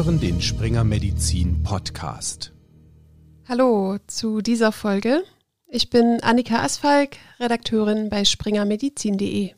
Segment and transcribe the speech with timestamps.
[0.00, 2.52] hören den Springer Medizin Podcast.
[3.46, 5.24] Hallo zu dieser Folge.
[5.66, 9.52] Ich bin Annika Asfalk, Redakteurin bei springermedizin.de.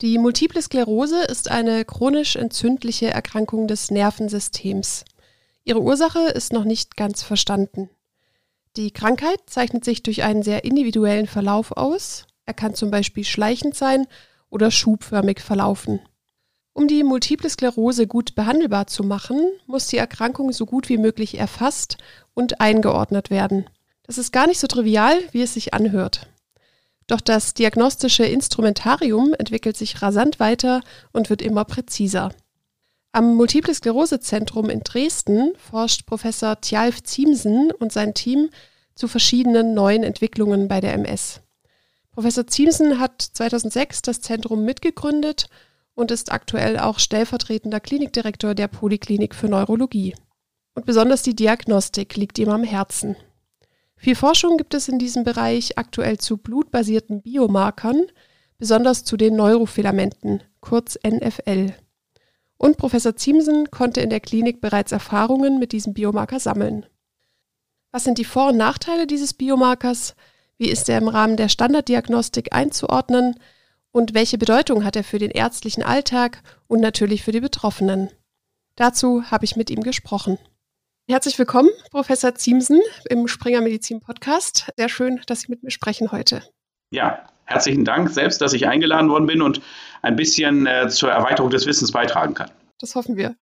[0.00, 5.04] Die Multiple Sklerose ist eine chronisch entzündliche Erkrankung des Nervensystems.
[5.64, 7.90] Ihre Ursache ist noch nicht ganz verstanden.
[8.78, 12.26] Die Krankheit zeichnet sich durch einen sehr individuellen Verlauf aus.
[12.46, 14.06] Er kann zum Beispiel schleichend sein
[14.48, 16.00] oder schubförmig verlaufen.
[16.76, 21.38] Um die Multiple Sklerose gut behandelbar zu machen, muss die Erkrankung so gut wie möglich
[21.38, 21.96] erfasst
[22.34, 23.64] und eingeordnet werden.
[24.02, 26.28] Das ist gar nicht so trivial, wie es sich anhört.
[27.06, 30.82] Doch das diagnostische Instrumentarium entwickelt sich rasant weiter
[31.14, 32.30] und wird immer präziser.
[33.10, 38.50] Am Multiple Sklerose Zentrum in Dresden forscht Professor Tjalf Ziemsen und sein Team
[38.94, 41.40] zu verschiedenen neuen Entwicklungen bei der MS.
[42.12, 45.48] Professor Ziemsen hat 2006 das Zentrum mitgegründet
[45.96, 50.14] und ist aktuell auch stellvertretender Klinikdirektor der Poliklinik für Neurologie.
[50.74, 53.16] Und besonders die Diagnostik liegt ihm am Herzen.
[53.96, 58.02] Viel Forschung gibt es in diesem Bereich aktuell zu blutbasierten Biomarkern,
[58.58, 61.74] besonders zu den Neurofilamenten, kurz NFL.
[62.58, 66.86] Und Professor Ziemsen konnte in der Klinik bereits Erfahrungen mit diesem Biomarker sammeln.
[67.90, 70.14] Was sind die Vor- und Nachteile dieses Biomarkers?
[70.58, 73.36] Wie ist er im Rahmen der Standarddiagnostik einzuordnen?
[73.96, 78.10] Und welche Bedeutung hat er für den ärztlichen Alltag und natürlich für die Betroffenen.
[78.76, 80.38] Dazu habe ich mit ihm gesprochen.
[81.08, 84.70] Herzlich willkommen, Professor Ziemsen im Springer Medizin Podcast.
[84.76, 86.42] Sehr schön, dass Sie mit mir sprechen heute.
[86.90, 89.62] Ja, herzlichen Dank selbst, dass ich eingeladen worden bin und
[90.02, 92.50] ein bisschen äh, zur Erweiterung des Wissens beitragen kann.
[92.78, 93.34] Das hoffen wir.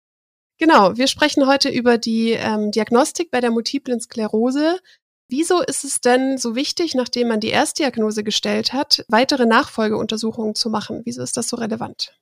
[0.57, 4.79] Genau, wir sprechen heute über die ähm, Diagnostik bei der multiplen Sklerose,
[5.27, 10.69] Wieso ist es denn so wichtig, nachdem man die Erstdiagnose gestellt hat, weitere Nachfolgeuntersuchungen zu
[10.69, 11.01] machen?
[11.05, 12.15] Wieso ist das so relevant?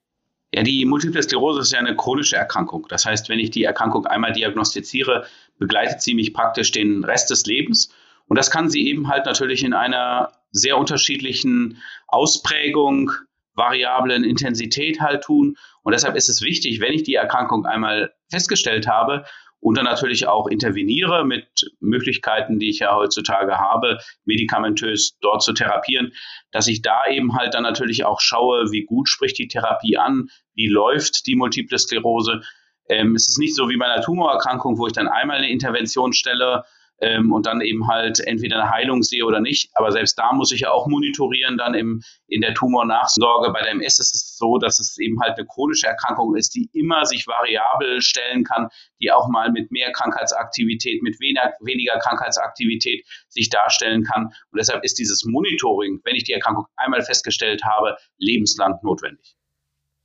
[0.54, 2.86] Ja, die Multiple Sklerose ist ja eine chronische Erkrankung.
[2.88, 5.26] Das heißt, wenn ich die Erkrankung einmal diagnostiziere,
[5.58, 7.90] begleitet sie mich praktisch den Rest des Lebens.
[8.28, 13.12] Und das kann sie eben halt natürlich in einer sehr unterschiedlichen Ausprägung,
[13.56, 15.58] variablen Intensität halt tun.
[15.82, 19.26] Und deshalb ist es wichtig, wenn ich die Erkrankung einmal festgestellt habe,
[19.64, 25.54] und dann natürlich auch interveniere mit Möglichkeiten, die ich ja heutzutage habe, medikamentös dort zu
[25.54, 26.12] therapieren,
[26.52, 30.28] dass ich da eben halt dann natürlich auch schaue, wie gut spricht die Therapie an,
[30.54, 32.42] wie läuft die Multiple Sklerose.
[32.90, 36.12] Ähm, es ist nicht so wie bei einer Tumorerkrankung, wo ich dann einmal eine Intervention
[36.12, 36.66] stelle
[37.04, 39.70] ähm, und dann eben halt entweder eine Heilung sehe oder nicht.
[39.74, 43.52] Aber selbst da muss ich ja auch monitorieren dann im, in der Tumornachsorge.
[43.52, 46.70] Bei der MS ist es so, dass es eben halt eine chronische Erkrankung ist, die
[46.72, 48.70] immer sich variabel stellen kann,
[49.02, 54.28] die auch mal mit mehr Krankheitsaktivität, mit weniger, weniger Krankheitsaktivität sich darstellen kann.
[54.52, 59.36] Und deshalb ist dieses Monitoring, wenn ich die Erkrankung einmal festgestellt habe, lebenslang notwendig.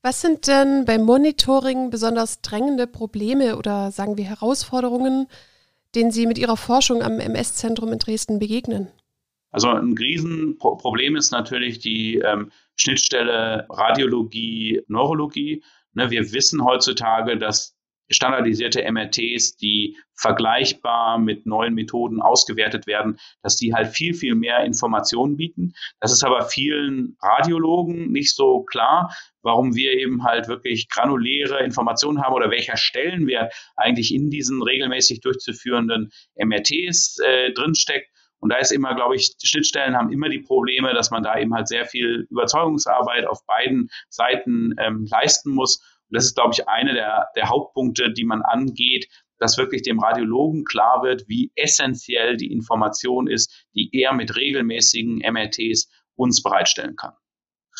[0.02, 5.28] Was sind denn beim Monitoring besonders drängende Probleme oder sagen wir Herausforderungen,
[5.94, 8.88] denen Sie mit Ihrer Forschung am MS-Zentrum in Dresden begegnen?
[9.50, 15.62] Also ein Riesenproblem ist natürlich die ähm, Schnittstelle Radiologie, Neurologie.
[15.94, 17.77] Ne, wir wissen heutzutage, dass
[18.10, 24.64] standardisierte MRTs, die vergleichbar mit neuen Methoden ausgewertet werden, dass die halt viel, viel mehr
[24.64, 25.74] Informationen bieten.
[26.00, 32.22] Das ist aber vielen Radiologen nicht so klar, warum wir eben halt wirklich granuläre Informationen
[32.22, 38.10] haben oder welcher Stellenwert eigentlich in diesen regelmäßig durchzuführenden MRTs äh, drinsteckt.
[38.40, 41.54] Und da ist immer, glaube ich, Schnittstellen haben immer die Probleme, dass man da eben
[41.54, 45.82] halt sehr viel Überzeugungsarbeit auf beiden Seiten ähm, leisten muss.
[46.10, 49.08] Und das ist, glaube ich, eine der, der Hauptpunkte, die man angeht,
[49.38, 55.18] dass wirklich dem Radiologen klar wird, wie essentiell die Information ist, die er mit regelmäßigen
[55.18, 57.12] MRTs uns bereitstellen kann.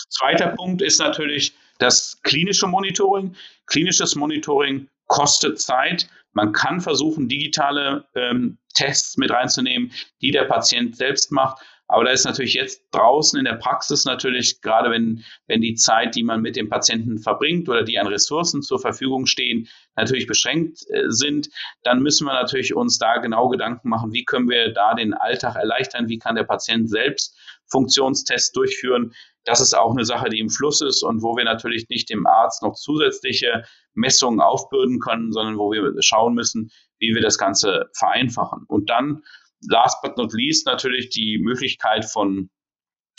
[0.09, 3.35] Zweiter Punkt ist natürlich das klinische Monitoring.
[3.67, 6.09] Klinisches Monitoring kostet Zeit.
[6.33, 11.61] Man kann versuchen, digitale ähm, Tests mit reinzunehmen, die der Patient selbst macht.
[11.89, 16.15] Aber da ist natürlich jetzt draußen in der Praxis natürlich, gerade wenn, wenn die Zeit,
[16.15, 20.83] die man mit dem Patienten verbringt oder die an Ressourcen zur Verfügung stehen, natürlich beschränkt
[20.91, 21.49] äh, sind,
[21.83, 25.57] dann müssen wir natürlich uns da genau Gedanken machen, wie können wir da den Alltag
[25.57, 27.35] erleichtern, wie kann der Patient selbst
[27.71, 29.13] Funktionstests durchführen.
[29.45, 32.27] Das ist auch eine Sache, die im Fluss ist und wo wir natürlich nicht dem
[32.27, 33.65] Arzt noch zusätzliche
[33.95, 38.65] Messungen aufbürden können, sondern wo wir schauen müssen, wie wir das Ganze vereinfachen.
[38.69, 39.23] Und dann
[39.69, 42.51] last but not least natürlich die Möglichkeit von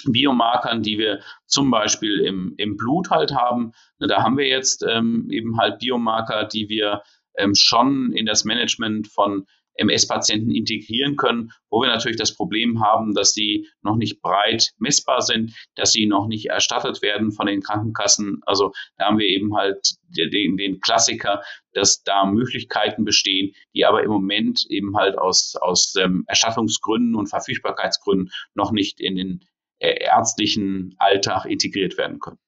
[0.06, 3.74] Biomarkern, die wir zum Beispiel im, im Blut halt haben.
[4.00, 7.04] Da haben wir jetzt ähm, eben halt Biomarker, die wir
[7.38, 9.46] ähm, schon in das Management von
[9.80, 15.22] MS-Patienten integrieren können, wo wir natürlich das Problem haben, dass sie noch nicht breit messbar
[15.22, 18.42] sind, dass sie noch nicht erstattet werden von den Krankenkassen.
[18.46, 21.42] Also da haben wir eben halt den, den Klassiker,
[21.80, 27.28] dass da Möglichkeiten bestehen, die aber im Moment eben halt aus, aus ähm, Erstattungsgründen und
[27.28, 29.46] Verfügbarkeitsgründen noch nicht in den
[29.80, 32.40] äh, ärztlichen Alltag integriert werden können.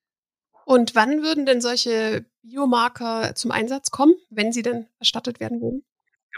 [0.64, 5.84] Und wann würden denn solche Biomarker zum Einsatz kommen, wenn sie denn erstattet werden würden?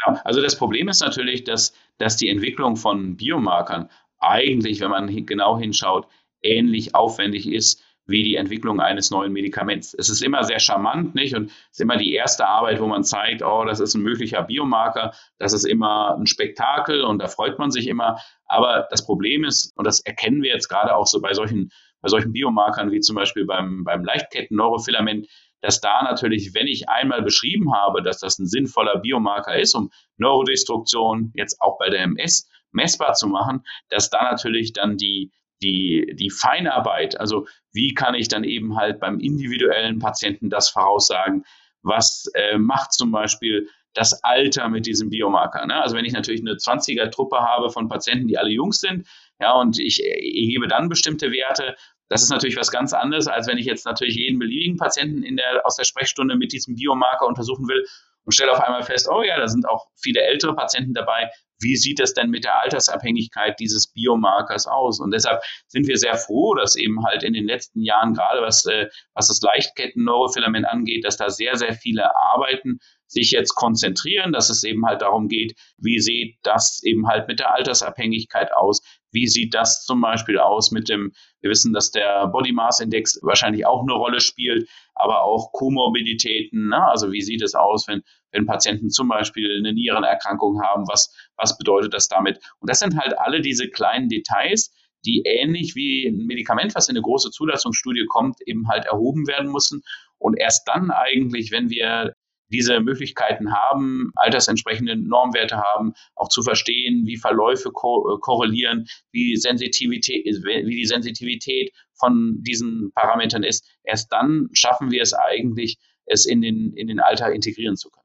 [0.05, 0.19] Genau.
[0.25, 5.59] Also das Problem ist natürlich, dass, dass die Entwicklung von Biomarkern eigentlich, wenn man genau
[5.59, 6.09] hinschaut,
[6.43, 9.95] ähnlich aufwendig ist wie die Entwicklung eines neuen Medikaments.
[9.95, 11.35] Es ist immer sehr charmant, nicht?
[11.35, 14.43] Und es ist immer die erste Arbeit, wo man zeigt, oh, das ist ein möglicher
[14.43, 18.21] Biomarker, das ist immer ein Spektakel und da freut man sich immer.
[18.47, 21.71] Aber das Problem ist, und das erkennen wir jetzt gerade auch so bei solchen,
[22.03, 25.27] bei solchen Biomarkern wie zum Beispiel beim, beim Leichtketten-Neurofilament,
[25.63, 29.91] dass da natürlich, wenn ich einmal beschrieben habe, dass das ein sinnvoller Biomarker ist, um
[30.19, 35.33] Neurodestruktion jetzt auch bei der MS messbar zu machen, dass da natürlich dann die,
[35.65, 41.45] die, die Feinarbeit, also wie kann ich dann eben halt beim individuellen Patienten das voraussagen,
[41.83, 45.67] was äh, macht zum Beispiel das Alter mit diesem Biomarker.
[45.67, 45.81] Ne?
[45.81, 49.07] Also wenn ich natürlich eine 20er-Truppe habe von Patienten, die alle jung sind,
[49.41, 51.77] ja, und ich erhebe dann bestimmte Werte,
[52.09, 55.37] das ist natürlich was ganz anderes, als wenn ich jetzt natürlich jeden beliebigen Patienten in
[55.37, 57.85] der, aus der Sprechstunde mit diesem Biomarker untersuchen will
[58.25, 61.31] und stelle auf einmal fest, oh ja, da sind auch viele ältere Patienten dabei.
[61.61, 65.01] Wie sieht es denn mit der Altersabhängigkeit dieses Biomarkers aus?
[65.01, 68.65] Und deshalb sind wir sehr froh, dass eben halt in den letzten Jahren, gerade was,
[68.67, 74.51] äh, was das Leichtketten-Neurofilament angeht, dass da sehr, sehr viele Arbeiten sich jetzt konzentrieren, dass
[74.51, 78.83] es eben halt darum geht, wie sieht das eben halt mit der Altersabhängigkeit aus?
[79.13, 83.19] Wie sieht das zum Beispiel aus mit dem, wir wissen, dass der Body Mass Index
[83.23, 86.69] wahrscheinlich auch eine Rolle spielt, aber auch Komorbiditäten.
[86.69, 86.87] Ne?
[86.89, 88.03] Also wie sieht es aus, wenn,
[88.33, 90.87] wenn Patienten zum Beispiel eine Nierenerkrankung haben?
[90.89, 92.39] Was, was bedeutet das damit?
[92.61, 94.73] Und das sind halt alle diese kleinen Details,
[95.05, 99.51] die ähnlich wie ein Medikament, was in eine große Zulassungsstudie kommt, eben halt erhoben werden
[99.53, 99.83] müssen.
[100.19, 102.15] Und erst dann eigentlich, wenn wir
[102.49, 109.37] diese Möglichkeiten haben, altersentsprechende Normwerte haben, auch zu verstehen, wie Verläufe ko äh, korrelieren, wie,
[109.37, 113.67] Sensitivität, wie die Sensitivität von diesen Parametern ist.
[113.83, 118.05] Erst dann schaffen wir es eigentlich, es in den, in den Alltag integrieren zu können.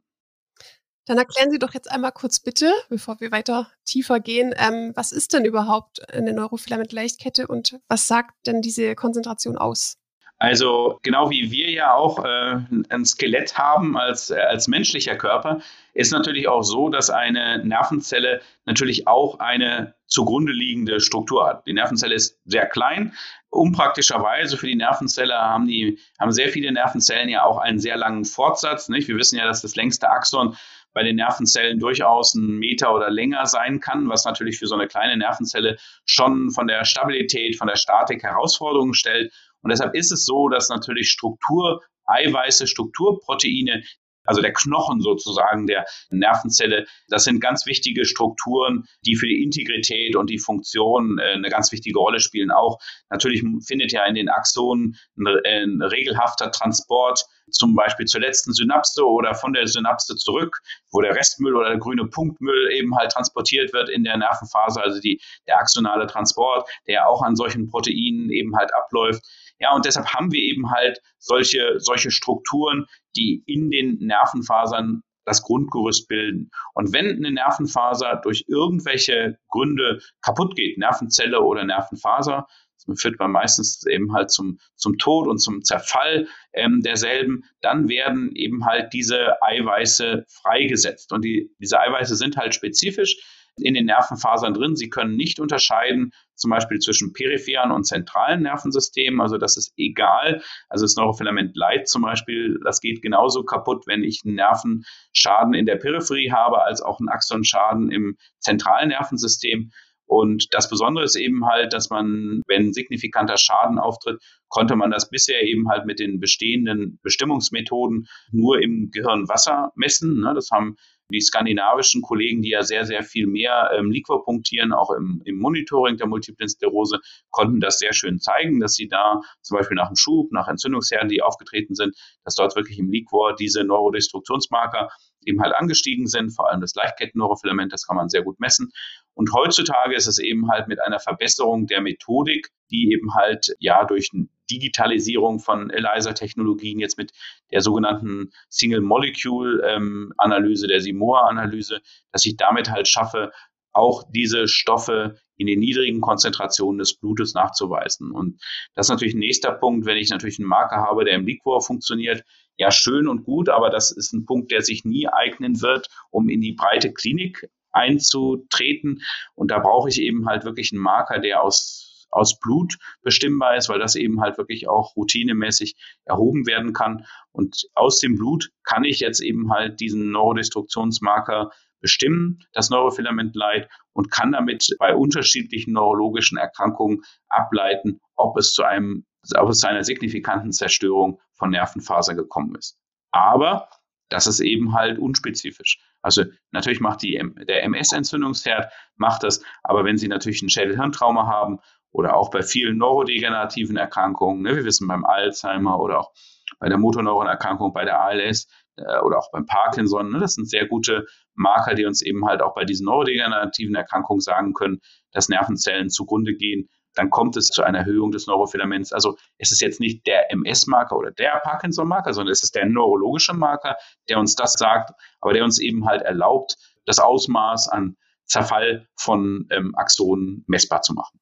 [1.06, 5.12] Dann erklären Sie doch jetzt einmal kurz bitte, bevor wir weiter tiefer gehen, ähm, was
[5.12, 9.98] ist denn überhaupt eine Neurofilament-Leichtkette und was sagt denn diese Konzentration aus?
[10.40, 12.60] Also genau wie wir ja auch äh,
[12.90, 15.60] ein Skelett haben als, als menschlicher Körper,
[15.94, 21.68] ist natürlich auch so, dass eine Nervenzelle natürlich auch eine zugrunde liegende Struktur hat.
[21.68, 23.14] Die Nervenzelle ist sehr klein.
[23.50, 28.24] Unpraktischerweise für die Nervenzelle haben die haben sehr viele Nervenzellen ja auch einen sehr langen
[28.24, 28.88] Fortsatz.
[28.88, 29.10] Nicht?
[29.10, 30.56] Wir wissen ja, dass das längste Axon
[30.94, 34.88] bei den Nervenzellen durchaus einen Meter oder länger sein kann, was natürlich für so eine
[34.88, 39.32] kleine Nervenzelle schon von der Stabilität, von der Statik Herausforderungen stellt.
[39.62, 43.84] Und deshalb ist es so, dass natürlich Struktur, Eiweiße, Strukturproteine,
[44.30, 46.86] also der Knochen sozusagen der Nervenzelle.
[47.08, 51.72] Das sind ganz wichtige Strukturen, die für die Integrität und die Funktion äh, eine ganz
[51.72, 52.52] wichtige Rolle spielen.
[52.52, 52.78] Auch
[53.10, 59.04] natürlich findet ja in den Axonen ein, ein regelhafter Transport zum Beispiel zur letzten Synapse
[59.04, 60.60] oder von der Synapse zurück,
[60.92, 65.00] wo der Restmüll oder der grüne Punktmüll eben halt transportiert wird in der Nervenphase, also
[65.00, 69.24] die, der axonale Transport, der auch an solchen Proteinen eben halt abläuft.
[69.60, 72.86] Ja, und deshalb haben wir eben halt solche, solche Strukturen,
[73.16, 76.50] die in den Nervenfasern das Grundgerüst bilden.
[76.74, 82.48] Und wenn eine Nervenfaser durch irgendwelche Gründe kaputt geht, Nervenzelle oder Nervenfaser,
[82.88, 87.90] das führt man meistens eben halt zum, zum Tod und zum Zerfall ähm, derselben, dann
[87.90, 91.12] werden eben halt diese Eiweiße freigesetzt.
[91.12, 93.18] Und die, diese Eiweiße sind halt spezifisch
[93.62, 94.76] in den Nervenfasern drin.
[94.76, 99.22] Sie können nicht unterscheiden, zum Beispiel zwischen peripheren und zentralen Nervensystemen.
[99.22, 100.42] Also das ist egal.
[100.70, 105.66] Also das Neurofilament Light zum Beispiel, das geht genauso kaputt, wenn ich einen Nervenschaden in
[105.66, 109.72] der Peripherie habe, als auch einen Axonschaden im zentralen Nervensystem.
[110.10, 115.12] Und das Besondere ist eben halt, dass man, wenn signifikanter Schaden auftritt, konnte man das
[115.12, 120.22] bisher eben halt mit den bestehenden Bestimmungsmethoden nur im Gehirn Wasser messen.
[120.22, 120.34] Ne?
[120.34, 120.78] Das haben
[121.12, 125.40] die skandinavischen Kollegen, die ja sehr, sehr viel mehr ähm, Liquor punktieren, auch im, im
[125.40, 127.00] Monitoring der Multiplen Sklerose,
[127.32, 131.10] konnten das sehr schön zeigen, dass sie da zum Beispiel nach dem Schub, nach Entzündungsherden,
[131.10, 134.90] die aufgetreten sind, dass dort wirklich im Liquor diese Neurodestruktionsmarker
[135.26, 138.72] eben halt angestiegen sind, vor allem das Leichtketten-Neurofilament, das kann man sehr gut messen.
[139.14, 143.84] Und heutzutage ist es eben halt mit einer Verbesserung der Methodik, die eben halt ja
[143.86, 144.12] durch
[144.50, 147.12] Digitalisierung von ELISA-Technologien, jetzt mit
[147.52, 153.32] der sogenannten Single-Molecule-Analyse, der Simoa-Analyse, dass ich damit halt schaffe,
[153.72, 158.12] auch diese Stoffe in den niedrigen Konzentrationen des Blutes nachzuweisen.
[158.12, 158.42] Und
[158.76, 161.62] das ist natürlich ein nächster Punkt, wenn ich natürlich einen Marker habe, der im Liquor
[161.62, 162.24] funktioniert,
[162.58, 166.30] ja schön und gut, aber das ist ein Punkt, der sich nie eignen wird, um
[166.30, 169.02] in die breite Klinik einzutreten.
[169.36, 173.70] Und da brauche ich eben halt wirklich einen Marker, der aus aus Blut bestimmbar ist,
[173.70, 175.76] weil das eben halt wirklich auch routinemäßig
[176.06, 177.06] erhoben werden kann.
[177.32, 181.52] Und aus dem Blut kann ich jetzt eben halt diesen Neurodestruktionsmarker
[181.82, 188.64] bestimmen, das Neurofilament Light, und kann damit bei unterschiedlichen neurologischen Erkrankungen ableiten, ob es zu
[188.64, 189.06] einem,
[189.38, 192.78] ob es zu einer signifikanten Zerstörung von Nervenfaser gekommen ist.
[193.12, 193.70] Aber
[194.10, 195.80] das ist eben halt unspezifisch.
[196.02, 201.60] Also natürlich macht die, der MS-Entzündungsherd macht das, aber wenn Sie natürlich ein Schädelhirntrauma haben
[201.92, 206.12] oder auch bei vielen neurodegenerativen Erkrankungen, ne, wir wissen beim Alzheimer oder auch
[206.60, 210.68] bei der Motorneuronerkrankung, bei der ALS äh, oder auch beim Parkinson, ne, das sind sehr
[210.68, 211.06] gute
[211.36, 214.80] Marker, die uns eben halt auch bei diesen neurodegenerativen Erkrankungen sagen können,
[215.12, 218.92] dass Nervenzellen zugrunde gehen, dann kommt es zu einer Erhöhung des Neurofilaments.
[218.92, 223.34] Also es ist jetzt nicht der MS-Marker oder der Parkinson-Marker, sondern es ist der neurologische
[223.34, 223.78] Marker,
[224.10, 224.92] der uns das sagt,
[225.22, 230.94] aber der uns eben halt erlaubt, das Ausmaß an Zerfall von ähm, Axonen messbar zu
[230.94, 231.20] machen.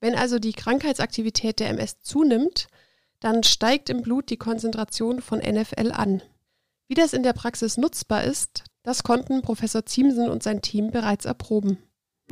[0.00, 2.68] Wenn also die Krankheitsaktivität der MS zunimmt,
[3.20, 6.22] dann steigt im Blut die Konzentration von NFL an.
[6.88, 11.26] Wie das in der Praxis nutzbar ist, das konnten Professor Ziemsen und sein Team bereits
[11.26, 11.78] erproben.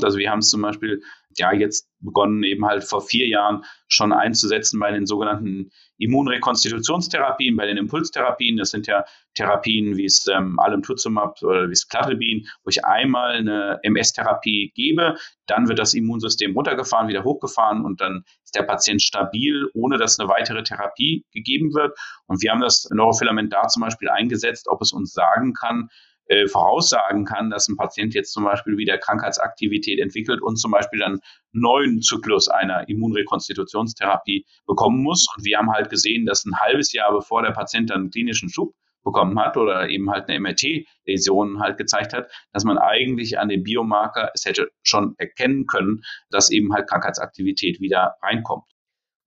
[0.02, 1.02] Also wir haben es zum Beispiel
[1.38, 7.66] ja jetzt begonnen, eben halt vor vier Jahren schon einzusetzen bei den sogenannten Immunrekonstitutionstherapien, bei
[7.66, 8.56] den Impulstherapien.
[8.56, 9.04] Das sind ja
[9.34, 15.16] Therapien wie es ähm, Alemtuzumab oder wie es Cladribin, wo ich einmal eine MS-Therapie gebe,
[15.46, 20.18] dann wird das Immunsystem runtergefahren, wieder hochgefahren und dann ist der Patient stabil, ohne dass
[20.18, 21.96] eine weitere Therapie gegeben wird.
[22.26, 25.88] Und wir haben das Neurofilament da zum Beispiel eingesetzt, ob es uns sagen kann,
[26.28, 31.00] äh, voraussagen kann, dass ein Patient jetzt zum Beispiel wieder Krankheitsaktivität entwickelt und zum Beispiel
[31.00, 31.20] dann
[31.52, 35.26] neuen Zyklus einer Immunrekonstitutionstherapie bekommen muss.
[35.36, 38.48] Und wir haben halt gesehen, dass ein halbes Jahr bevor der Patient dann einen klinischen
[38.48, 43.48] Schub bekommen hat oder eben halt eine MRT-Läsion halt gezeigt hat, dass man eigentlich an
[43.48, 48.64] dem Biomarker es hätte schon erkennen können, dass eben halt Krankheitsaktivität wieder reinkommt.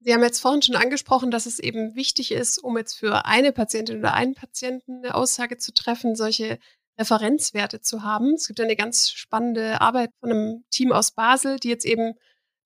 [0.04, 3.52] Sie haben jetzt vorhin schon angesprochen, dass es eben wichtig ist, um jetzt für eine
[3.52, 6.58] Patientin oder einen Patienten eine Aussage zu treffen, solche
[7.02, 8.36] Referenzwerte zu haben.
[8.36, 12.14] Es gibt eine ganz spannende Arbeit von einem Team aus Basel, die jetzt eben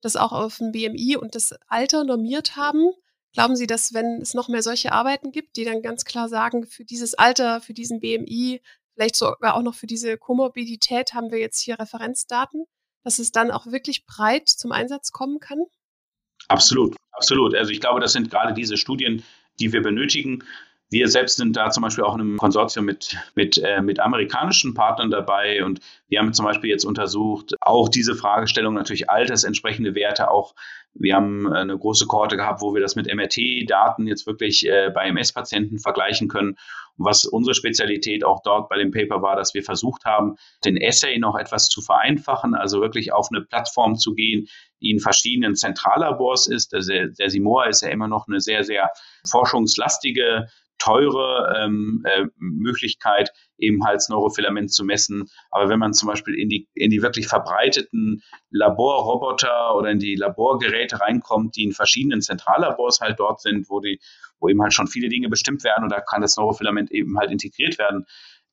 [0.02, 2.92] das auch auf dem BMI und das Alter normiert haben.
[3.34, 6.66] Glauben Sie, dass wenn es noch mehr solche Arbeiten gibt, die dann ganz klar sagen,
[6.68, 8.62] für dieses Alter, für diesen BMI,
[8.94, 12.66] vielleicht sogar auch noch für diese Komorbidität haben wir jetzt hier Referenzdaten,
[13.04, 15.64] dass es dann auch wirklich breit zum Einsatz kommen kann?
[16.48, 17.56] Absolut, absolut.
[17.56, 19.24] Also ich glaube, das sind gerade diese Studien,
[19.60, 20.44] die wir benötigen.
[20.96, 24.74] Wir selbst sind da zum Beispiel auch in einem Konsortium mit, mit, äh, mit amerikanischen
[24.74, 30.32] Partnern dabei und wir haben zum Beispiel jetzt untersucht, auch diese Fragestellung natürlich altersentsprechende Werte,
[30.32, 30.56] auch
[30.94, 35.10] wir haben eine große Kohorte gehabt, wo wir das mit MRT-Daten jetzt wirklich äh, bei
[35.10, 36.56] MS-Patienten vergleichen können.
[36.96, 40.78] Und was unsere Spezialität auch dort bei dem Paper war, dass wir versucht haben, den
[40.78, 44.48] Essay noch etwas zu vereinfachen, also wirklich auf eine Plattform zu gehen,
[44.82, 46.72] die in verschiedenen Zentrallabors ist.
[46.72, 48.90] Der, der Simoa ist ja immer noch eine sehr, sehr
[49.30, 55.30] forschungslastige teure ähm, äh, Möglichkeit, eben halt Neurofilament zu messen.
[55.52, 60.16] Aber wenn man zum Beispiel in die, in die wirklich verbreiteten Laborroboter oder in die
[60.16, 64.00] Laborgeräte reinkommt, die in verschiedenen Zentrallabors halt dort sind, wo die,
[64.40, 67.32] wo eben halt schon viele Dinge bestimmt werden und da kann das Neurofilament eben halt
[67.32, 68.06] integriert werden.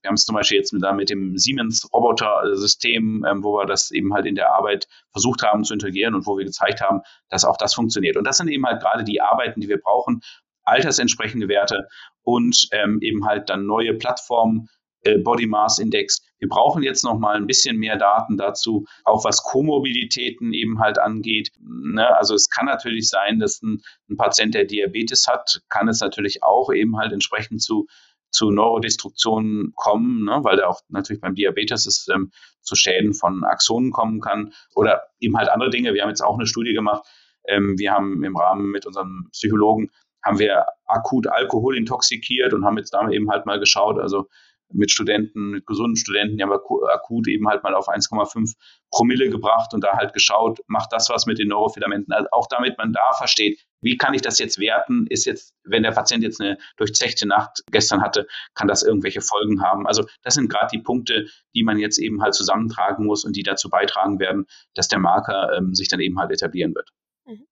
[0.02, 3.92] Wir haben es zum Beispiel jetzt mit, da mit dem Siemens-Roboter-System, ähm, wo wir das
[3.92, 7.44] eben halt in der Arbeit versucht haben zu integrieren und wo wir gezeigt haben, dass
[7.44, 8.16] auch das funktioniert.
[8.16, 10.20] Und das sind eben halt gerade die Arbeiten, die wir brauchen,
[10.64, 11.88] altersentsprechende Werte
[12.22, 14.68] und ähm, eben halt dann neue Plattformen,
[15.04, 16.22] äh, Body Mass Index.
[16.38, 20.98] Wir brauchen jetzt noch mal ein bisschen mehr Daten dazu, auch was Komorbiditäten eben halt
[20.98, 21.50] angeht.
[21.60, 22.06] Ne?
[22.16, 26.42] Also es kann natürlich sein, dass ein, ein Patient, der Diabetes hat, kann es natürlich
[26.42, 27.86] auch eben halt entsprechend zu
[28.32, 33.44] zu Neurodestruktionen kommen, ne, weil der auch natürlich beim Diabetes ist, ähm, zu Schäden von
[33.44, 35.92] Axonen kommen kann oder eben halt andere Dinge.
[35.94, 37.04] Wir haben jetzt auch eine Studie gemacht.
[37.46, 39.90] Ähm, wir haben im Rahmen mit unserem Psychologen
[40.22, 44.28] haben wir akut Alkohol intoxikiert und haben jetzt da eben halt mal geschaut, also
[44.74, 46.60] mit Studenten, mit gesunden Studenten, die haben wir
[46.92, 48.54] akut eben halt mal auf 1,5
[48.90, 52.12] Promille gebracht und da halt geschaut, macht das was mit den Neurofilamenten.
[52.12, 55.06] Also auch damit man da versteht, wie kann ich das jetzt werten?
[55.08, 59.62] Ist jetzt, wenn der Patient jetzt eine durchzechte Nacht gestern hatte, kann das irgendwelche Folgen
[59.62, 59.86] haben?
[59.86, 63.42] Also das sind gerade die Punkte, die man jetzt eben halt zusammentragen muss und die
[63.42, 66.90] dazu beitragen werden, dass der Marker ähm, sich dann eben halt etablieren wird.
[67.26, 67.46] Mhm.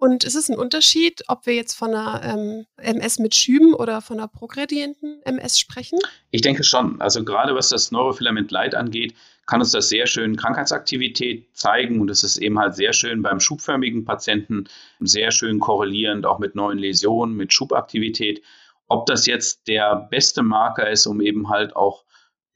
[0.00, 4.00] Und ist es ein Unterschied, ob wir jetzt von einer ähm, MS mit Schüben oder
[4.00, 5.98] von einer progredienten MS sprechen?
[6.30, 6.98] Ich denke schon.
[7.02, 9.14] Also gerade was das Neurofilament Light angeht,
[9.44, 13.40] kann uns das sehr schön Krankheitsaktivität zeigen und es ist eben halt sehr schön beim
[13.40, 14.64] schubförmigen Patienten,
[15.00, 18.42] sehr schön korrelierend auch mit neuen Läsionen, mit Schubaktivität.
[18.88, 22.04] ob das jetzt der beste Marker ist, um eben halt auch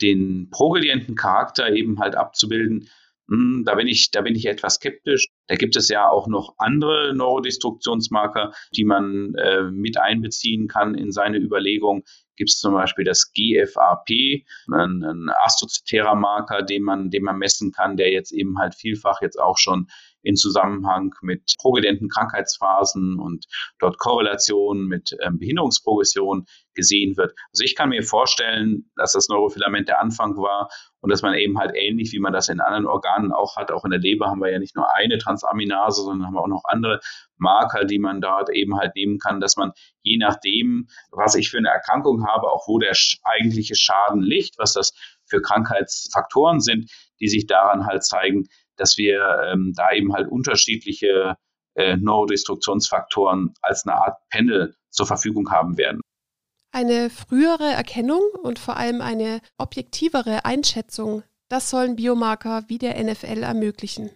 [0.01, 2.89] den progredienten Charakter eben halt abzubilden,
[3.27, 5.29] da bin ich, da bin ich etwas skeptisch.
[5.47, 11.11] Da gibt es ja auch noch andere Neurodestruktionsmarker, die man äh, mit einbeziehen kann in
[11.11, 12.05] seine Überlegung.
[12.37, 14.09] Gibt es zum Beispiel das GFAP,
[14.73, 19.23] ein, ein assoziatärer Marker, den man, den man messen kann, der jetzt eben halt vielfach
[19.23, 19.87] jetzt auch schon
[20.23, 23.47] in Zusammenhang mit progredenten Krankheitsphasen und
[23.79, 27.35] dort Korrelationen mit ähm, Behinderungsprogression gesehen wird.
[27.53, 30.69] Also ich kann mir vorstellen, dass das Neurofilament der Anfang war
[31.05, 33.85] und dass man eben halt ähnlich wie man das in anderen Organen auch hat, auch
[33.85, 36.63] in der Leber haben wir ja nicht nur eine Transaminase, sondern haben wir auch noch
[36.65, 37.01] andere
[37.37, 41.59] Marker, die man dort eben halt nehmen kann, dass man je nachdem, was ich für
[41.59, 44.95] eine Erkrankung habe, auch wo der eigentliche Schaden liegt, was das
[45.27, 48.45] für Krankheitsfaktoren sind, die sich daran halt zeigen,
[48.79, 49.21] dass wir
[49.53, 51.37] ähm, da eben halt unterschiedliche
[51.75, 56.01] äh, Neurodestruktionsfaktoren als eine Art Panel zur Verfügung haben werden.
[56.75, 63.45] Eine frühere Erkennung und vor allem eine objektivere Einschätzung, das sollen Biomarker wie der NFL
[63.45, 64.11] ermöglichen.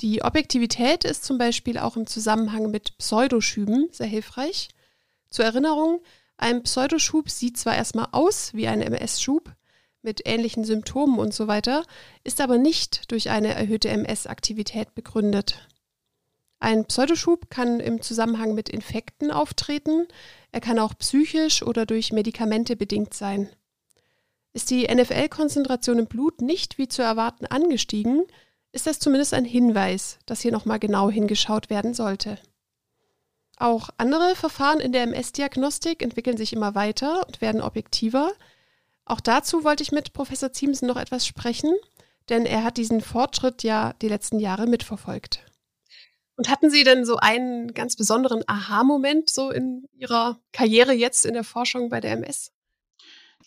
[0.00, 4.70] Die Objektivität ist zum Beispiel auch im Zusammenhang mit Pseudoschüben sehr hilfreich.
[5.30, 6.00] Zur Erinnerung,
[6.38, 9.52] ein Pseudoschub sieht zwar erstmal aus wie ein MS-Schub,
[10.02, 11.84] mit ähnlichen Symptomen und so weiter,
[12.24, 15.68] ist aber nicht durch eine erhöhte MS-Aktivität begründet.
[16.60, 20.08] Ein Pseudoschub kann im Zusammenhang mit Infekten auftreten,
[20.50, 23.48] er kann auch psychisch oder durch Medikamente bedingt sein.
[24.52, 28.24] Ist die NFL-Konzentration im Blut nicht wie zu erwarten angestiegen,
[28.72, 32.38] ist das zumindest ein Hinweis, dass hier nochmal genau hingeschaut werden sollte.
[33.56, 38.32] Auch andere Verfahren in der MS-Diagnostik entwickeln sich immer weiter und werden objektiver,
[39.08, 41.74] auch dazu wollte ich mit Professor Ziemsen noch etwas sprechen,
[42.28, 45.47] denn er hat diesen Fortschritt ja die letzten Jahre mitverfolgt.
[46.38, 51.34] Und hatten Sie denn so einen ganz besonderen Aha-Moment so in Ihrer Karriere jetzt in
[51.34, 52.52] der Forschung bei der MS?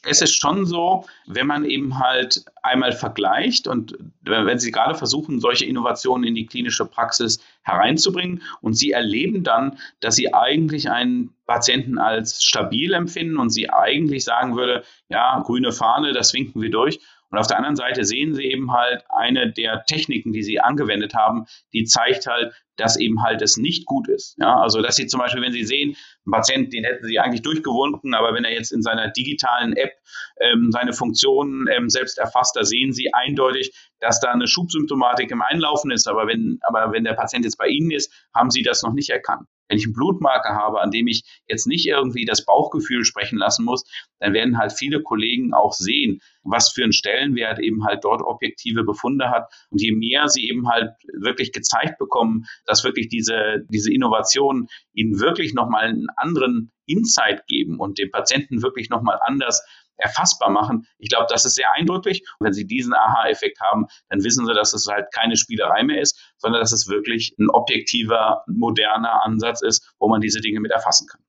[0.03, 5.39] es ist schon so, wenn man eben halt einmal vergleicht und wenn Sie gerade versuchen,
[5.39, 11.35] solche Innovationen in die klinische Praxis hereinzubringen und Sie erleben dann, dass Sie eigentlich einen
[11.45, 16.71] Patienten als stabil empfinden und Sie eigentlich sagen würde, ja, grüne Fahne, das winken wir
[16.71, 16.99] durch.
[17.31, 21.13] Und auf der anderen Seite sehen Sie eben halt eine der Techniken, die Sie angewendet
[21.13, 24.35] haben, die zeigt halt, dass eben halt es nicht gut ist.
[24.37, 27.41] Ja, also dass Sie zum Beispiel, wenn Sie sehen, ein Patient, den hätten Sie eigentlich
[27.41, 29.93] durchgewunken, aber wenn er jetzt in seiner digitalen App
[30.41, 35.41] ähm, seine Funktionen ähm, selbst erfasst, da sehen Sie eindeutig, dass da eine Schubsymptomatik im
[35.41, 36.07] Einlaufen ist.
[36.07, 39.09] Aber wenn, aber wenn der Patient jetzt bei Ihnen ist, haben Sie das noch nicht
[39.09, 39.47] erkannt.
[39.71, 43.63] Wenn ich einen Blutmarker habe, an dem ich jetzt nicht irgendwie das Bauchgefühl sprechen lassen
[43.63, 43.85] muss,
[44.19, 48.83] dann werden halt viele Kollegen auch sehen, was für einen Stellenwert eben halt dort objektive
[48.83, 49.49] Befunde hat.
[49.69, 55.21] Und je mehr sie eben halt wirklich gezeigt bekommen, dass wirklich diese, diese Innovationen ihnen
[55.21, 59.63] wirklich nochmal einen anderen Insight geben und dem Patienten wirklich nochmal anders
[60.01, 60.87] erfassbar machen.
[60.97, 62.23] Ich glaube, das ist sehr eindrücklich.
[62.39, 66.01] Und wenn Sie diesen Aha-Effekt haben, dann wissen Sie, dass es halt keine Spielerei mehr
[66.01, 70.71] ist, sondern dass es wirklich ein objektiver, moderner Ansatz ist, wo man diese Dinge mit
[70.71, 71.21] erfassen kann.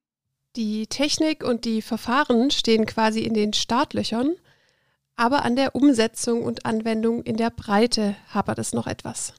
[0.55, 4.35] Die Technik und die Verfahren stehen quasi in den Startlöchern,
[5.15, 9.33] aber an der Umsetzung und Anwendung in der Breite hapert es noch etwas.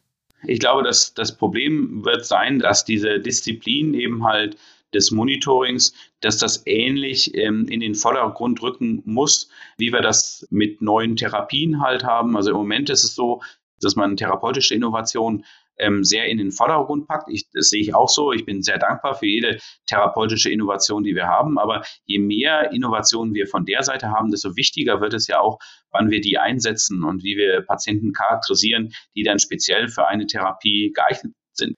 [0.47, 4.57] Ich glaube, dass das Problem wird sein, dass diese Disziplin eben halt
[4.93, 10.81] des Monitorings, dass das ähnlich ähm, in den Vordergrund rücken muss, wie wir das mit
[10.83, 12.37] neuen Therapien halt haben.
[12.37, 13.43] Also im Moment ist es so,
[13.81, 15.45] dass man therapeutische Innovationen
[15.79, 17.29] ähm, sehr in den Vordergrund packt.
[17.31, 18.33] Ich, das sehe ich auch so.
[18.33, 21.59] Ich bin sehr dankbar für jede therapeutische Innovation, die wir haben.
[21.59, 25.59] Aber je mehr Innovationen wir von der Seite haben, desto wichtiger wird es ja auch,
[25.91, 30.93] wann wir die einsetzen und wie wir Patienten charakterisieren, die dann speziell für eine Therapie
[30.95, 31.75] geeignet sind.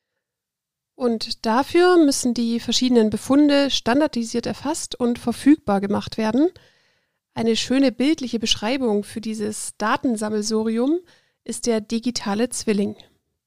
[0.94, 6.48] Und dafür müssen die verschiedenen Befunde standardisiert erfasst und verfügbar gemacht werden.
[7.34, 11.00] Eine schöne bildliche Beschreibung für dieses Datensammelsurium
[11.44, 12.96] ist der digitale Zwilling.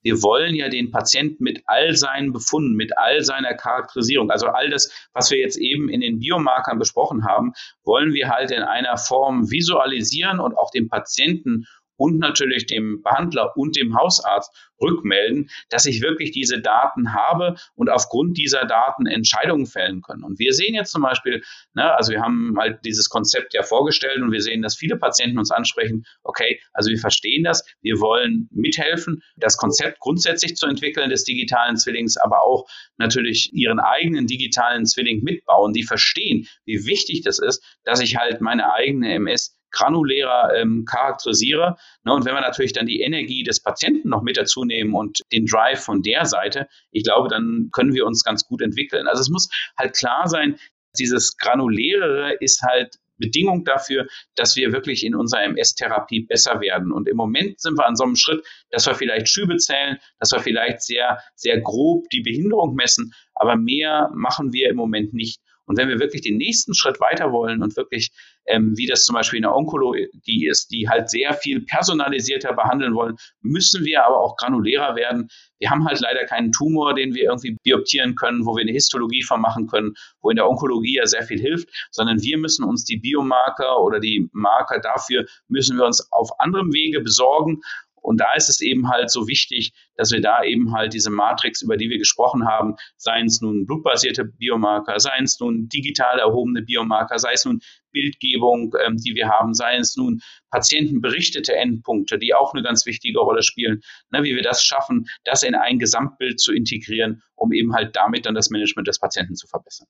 [0.02, 4.70] Wir wollen ja den Patienten mit all seinen Befunden, mit all seiner Charakterisierung, also all
[4.70, 8.98] das, was wir jetzt eben in den Biomarkern besprochen haben, wollen wir halt in einer
[8.98, 11.66] Form visualisieren und auch dem Patienten
[12.00, 17.90] und natürlich dem Behandler und dem Hausarzt rückmelden, dass ich wirklich diese Daten habe und
[17.90, 20.24] aufgrund dieser Daten Entscheidungen fällen können.
[20.24, 24.22] Und wir sehen jetzt zum Beispiel, ne, also wir haben halt dieses Konzept ja vorgestellt
[24.22, 28.48] und wir sehen, dass viele Patienten uns ansprechen, okay, also wir verstehen das, wir wollen
[28.52, 32.66] mithelfen, das Konzept grundsätzlich zu entwickeln des digitalen Zwillings, aber auch
[32.98, 38.40] natürlich ihren eigenen digitalen Zwilling mitbauen, die verstehen, wie wichtig das ist, dass ich halt
[38.40, 41.78] meine eigene MS granulärer ähm, charakterisiere.
[42.04, 45.22] Ne, und wenn wir natürlich dann die Energie des Patienten noch mit dazu nehmen und
[45.32, 49.08] den Drive von der Seite, ich glaube, dann können wir uns ganz gut entwickeln.
[49.08, 50.58] Also es muss halt klar sein,
[50.98, 56.92] dieses Granulärere ist halt Bedingung dafür, dass wir wirklich in unserer MS-Therapie besser werden.
[56.92, 60.32] Und im Moment sind wir an so einem Schritt, dass wir vielleicht Schübe zählen, dass
[60.32, 65.42] wir vielleicht sehr, sehr grob die Behinderung messen, aber mehr machen wir im Moment nicht.
[65.70, 68.10] Und wenn wir wirklich den nächsten Schritt weiter wollen und wirklich,
[68.48, 72.96] ähm, wie das zum Beispiel in der Onkologie ist, die halt sehr viel personalisierter behandeln
[72.96, 75.28] wollen, müssen wir aber auch granulärer werden.
[75.60, 79.22] Wir haben halt leider keinen Tumor, den wir irgendwie bioptieren können, wo wir eine Histologie
[79.22, 82.84] von machen können, wo in der Onkologie ja sehr viel hilft, sondern wir müssen uns
[82.84, 87.62] die Biomarker oder die Marker dafür müssen wir uns auf anderem Wege besorgen
[88.02, 91.62] und da ist es eben halt so wichtig, dass wir da eben halt diese Matrix,
[91.62, 96.62] über die wir gesprochen haben, seien es nun blutbasierte Biomarker, seien es nun digital erhobene
[96.62, 102.34] Biomarker, sei es nun Bildgebung, ähm, die wir haben, seien es nun patientenberichtete Endpunkte, die
[102.34, 103.82] auch eine ganz wichtige Rolle spielen,
[104.12, 108.26] ne, wie wir das schaffen, das in ein Gesamtbild zu integrieren, um eben halt damit
[108.26, 109.88] dann das Management des Patienten zu verbessern.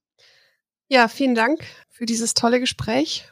[0.87, 3.25] Ja, vielen Dank für dieses tolle Gespräch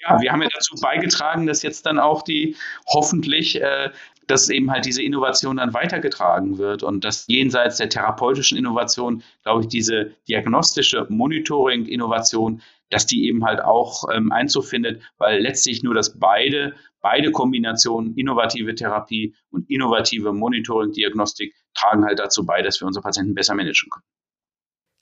[0.00, 3.90] ja, wir haben ja dazu beigetragen, dass jetzt dann auch die hoffentlich, äh,
[4.26, 9.62] dass eben halt diese Innovation dann weitergetragen wird und dass jenseits der therapeutischen Innovation, glaube
[9.62, 15.94] ich, diese diagnostische Monitoring-Innovation, dass die eben halt auch ähm, Einzug findet, weil letztlich nur
[15.94, 22.86] das beide, beide Kombinationen, innovative Therapie und innovative Monitoring-Diagnostik, tragen halt dazu bei, dass wir
[22.86, 24.04] unsere Patienten besser managen können.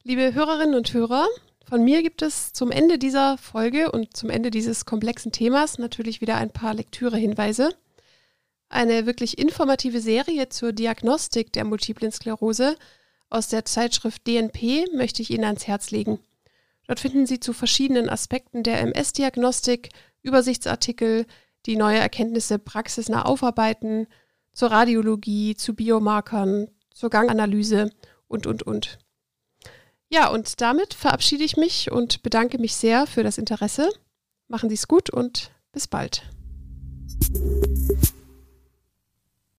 [0.02, 1.26] Liebe Hörerinnen und Hörer,
[1.68, 6.20] von mir gibt es zum Ende dieser Folge und zum Ende dieses komplexen Themas natürlich
[6.20, 7.74] wieder ein paar Lektürehinweise.
[8.70, 12.76] Eine wirklich informative Serie zur Diagnostik der multiplen Sklerose
[13.28, 16.20] aus der Zeitschrift DNP möchte ich Ihnen ans Herz legen.
[16.87, 19.90] Dort finden Sie zu verschiedenen Aspekten der MS-Diagnostik
[20.22, 21.26] Übersichtsartikel,
[21.66, 24.06] die neue Erkenntnisse praxisnah aufarbeiten,
[24.52, 27.90] zur Radiologie, zu Biomarkern, zur Ganganalyse
[28.28, 28.98] und, und, und.
[30.09, 33.88] Ja, und damit verabschiede ich mich und bedanke mich sehr für das Interesse.
[34.48, 36.22] Machen Sie es gut und bis bald.